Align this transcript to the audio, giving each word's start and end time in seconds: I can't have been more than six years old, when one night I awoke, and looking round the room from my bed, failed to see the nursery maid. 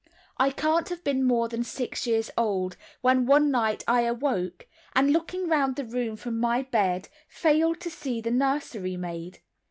I 0.37 0.49
can't 0.49 0.89
have 0.89 1.03
been 1.03 1.23
more 1.23 1.47
than 1.47 1.63
six 1.63 2.07
years 2.07 2.31
old, 2.35 2.75
when 3.01 3.27
one 3.27 3.51
night 3.51 3.83
I 3.87 4.01
awoke, 4.01 4.65
and 4.95 5.13
looking 5.13 5.47
round 5.47 5.75
the 5.75 5.85
room 5.85 6.15
from 6.17 6.39
my 6.39 6.63
bed, 6.63 7.07
failed 7.27 7.79
to 7.81 7.91
see 7.91 8.19
the 8.19 8.31
nursery 8.31 8.97
maid. 8.97 9.41